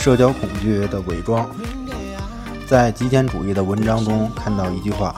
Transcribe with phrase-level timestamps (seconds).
[0.00, 1.46] 社交恐惧的伪装，
[2.66, 5.14] 在极简主义的文章中看到一句话：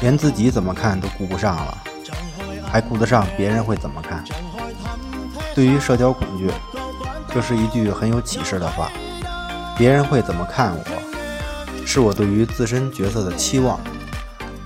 [0.00, 1.78] 连自己怎么看都顾不上了，
[2.66, 4.24] 还顾得上别人会怎么看？
[5.54, 6.50] 对于社交恐惧，
[7.32, 8.90] 这是一句很有启示的话。
[9.78, 13.78] 别人会怎么看我，是我对于自身角色的期望。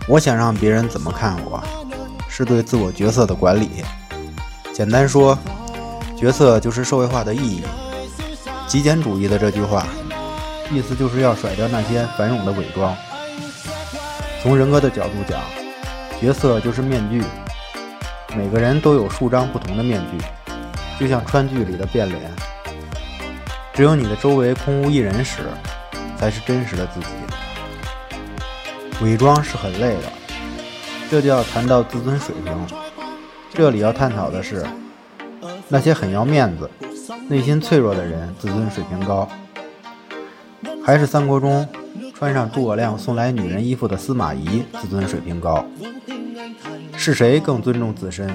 [0.06, 1.62] 我想让别人怎么看我，
[2.30, 3.84] 是对自我角色的管理。
[4.72, 5.38] 简单说，
[6.16, 7.62] 角色就是社会化的意义。
[8.68, 9.86] 极简主义的这句话，
[10.70, 12.94] 意思就是要甩掉那些繁荣的伪装。
[14.42, 15.40] 从人格的角度讲，
[16.20, 17.24] 角色就是面具，
[18.36, 20.18] 每个人都有数张不同的面具，
[21.00, 22.20] 就像川剧里的变脸。
[23.72, 25.44] 只有你的周围空无一人时，
[26.18, 27.06] 才是真实的自己。
[29.02, 30.12] 伪装是很累的，
[31.10, 32.66] 这就要谈到自尊水平。
[33.54, 34.62] 这里要探讨的是，
[35.68, 36.70] 那些很要面子。
[37.28, 39.28] 内心脆弱的人，自尊水平高；
[40.84, 41.66] 还是三国中
[42.14, 45.64] 穿上诸葛亮送来女人衣服的司马懿，自尊水平高。
[46.96, 48.28] 是谁更尊重自身？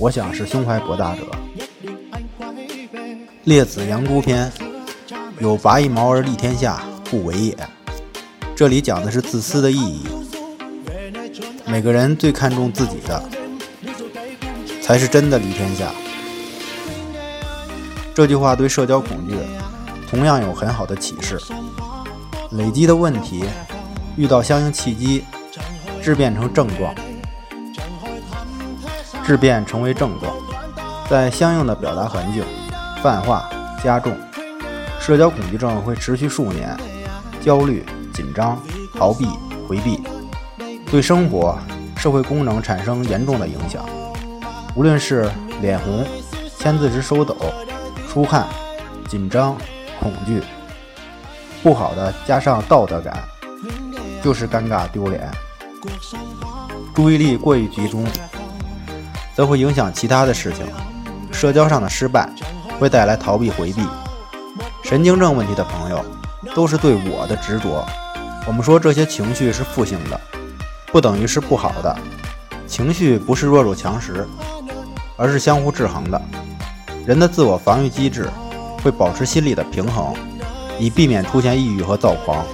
[0.00, 1.22] 我想是胸怀博大者。
[3.44, 4.50] 列子杨朱篇
[5.38, 7.56] 有“拔一毛而利天下，不为也”。
[8.56, 10.04] 这里讲的是自私的意义。
[11.66, 13.22] 每个人最看重自己的，
[14.80, 15.92] 才是真的利天下。
[18.14, 19.34] 这句话对社交恐惧
[20.08, 21.36] 同样有很好的启示。
[22.52, 23.44] 累积的问题
[24.16, 25.24] 遇到相应契机，
[26.00, 26.94] 质变成症状，
[29.24, 30.32] 质变成为症状，
[31.10, 32.44] 在相应的表达环境
[33.02, 33.50] 泛化
[33.82, 34.16] 加重，
[35.00, 36.76] 社交恐惧症会持续数年，
[37.40, 38.56] 焦虑、紧张、
[38.96, 39.26] 逃避、
[39.66, 40.00] 回避，
[40.88, 41.58] 对生活、
[41.96, 43.84] 社会功能产生严重的影响。
[44.76, 45.28] 无论是
[45.60, 46.06] 脸红、
[46.56, 47.34] 签字时手抖。
[48.14, 48.46] 出汗、
[49.08, 49.56] 紧张、
[49.98, 50.40] 恐惧，
[51.64, 53.24] 不好的加上道德感，
[54.22, 55.28] 就是尴尬丢脸。
[56.94, 58.06] 注意力过于集中，
[59.34, 60.64] 则会影响其他的事情。
[61.32, 62.28] 社交上的失败
[62.78, 63.82] 会带来逃避回避。
[64.84, 66.04] 神经症问题的朋友
[66.54, 67.84] 都是对我的执着。
[68.46, 70.20] 我们说这些情绪是负性的，
[70.92, 71.98] 不等于是不好的。
[72.68, 74.24] 情绪不是弱肉强食，
[75.16, 76.22] 而是相互制衡的。
[77.06, 78.30] 人的自我防御机制
[78.82, 80.14] 会保持心理的平衡，
[80.78, 82.44] 以避免出现抑郁和躁狂。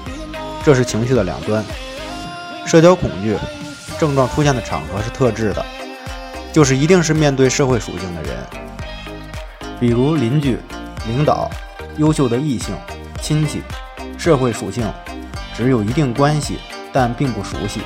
[0.65, 1.65] 这是情绪的两端。
[2.66, 3.37] 社交恐惧
[3.99, 5.65] 症状出现的场合是特质的，
[6.53, 8.37] 就是一定是面对社会属性的人，
[9.78, 10.59] 比如邻居、
[11.06, 11.49] 领导、
[11.97, 12.75] 优秀的异性、
[13.21, 13.62] 亲戚。
[14.19, 14.87] 社会属性
[15.56, 16.59] 只有一定关系，
[16.93, 17.81] 但并不熟悉。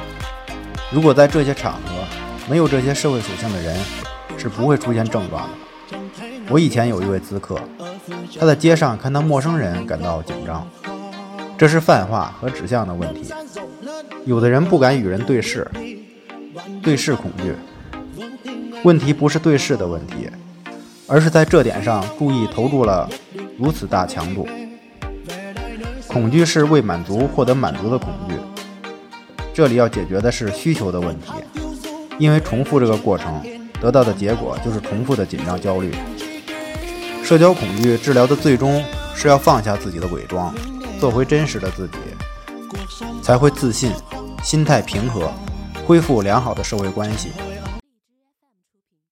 [0.91, 2.05] 如果在这些场合
[2.49, 3.79] 没有这些社会属性的人，
[4.37, 5.64] 是不会出现症状的。
[6.50, 7.59] 我以前有一位咨客，
[8.38, 10.66] 他在街上看到陌生人感到紧张，
[11.56, 13.32] 这是泛化和指向的问题。
[14.25, 15.69] 有的人不敢与人对视，
[16.82, 17.55] 对视恐惧。
[18.82, 20.28] 问题不是对视的问题，
[21.06, 23.09] 而是在这点上注意投入了
[23.59, 24.47] 如此大强度。
[26.06, 28.34] 恐惧是未满足获得满足的恐惧，
[29.53, 31.32] 这里要解决的是需求的问题，
[32.19, 33.43] 因为重复这个过程
[33.81, 35.93] 得到的结果就是重复的紧张焦虑。
[37.25, 40.55] 社交恐惧治疗的最终是要放下自己的伪装，
[41.01, 41.99] 做回真实的自己，
[43.23, 43.91] 才会自信，
[44.43, 45.33] 心态平和，
[45.87, 47.33] 恢复良好的社会关系。